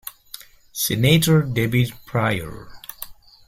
Senator 0.73 1.43
David 1.43 1.93
Pryor. 2.07 2.69